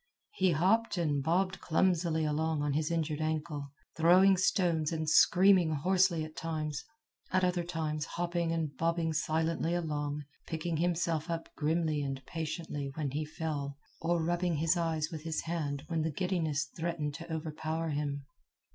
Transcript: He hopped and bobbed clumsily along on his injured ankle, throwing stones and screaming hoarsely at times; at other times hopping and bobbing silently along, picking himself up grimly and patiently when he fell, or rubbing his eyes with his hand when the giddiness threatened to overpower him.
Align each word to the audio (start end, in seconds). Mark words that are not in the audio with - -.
He 0.31 0.49
hopped 0.53 0.97
and 0.97 1.21
bobbed 1.21 1.61
clumsily 1.61 2.25
along 2.25 2.63
on 2.63 2.73
his 2.73 2.89
injured 2.89 3.21
ankle, 3.21 3.69
throwing 3.95 4.35
stones 4.35 4.91
and 4.91 5.07
screaming 5.07 5.73
hoarsely 5.75 6.23
at 6.25 6.35
times; 6.35 6.83
at 7.31 7.43
other 7.43 7.63
times 7.63 8.05
hopping 8.05 8.51
and 8.51 8.75
bobbing 8.75 9.13
silently 9.13 9.75
along, 9.75 10.23
picking 10.47 10.77
himself 10.77 11.29
up 11.29 11.49
grimly 11.55 12.01
and 12.01 12.25
patiently 12.25 12.89
when 12.95 13.11
he 13.11 13.25
fell, 13.25 13.77
or 14.01 14.23
rubbing 14.23 14.55
his 14.55 14.75
eyes 14.75 15.09
with 15.11 15.21
his 15.21 15.41
hand 15.41 15.83
when 15.87 16.01
the 16.01 16.09
giddiness 16.09 16.65
threatened 16.75 17.13
to 17.13 17.31
overpower 17.31 17.89
him. 17.89 18.25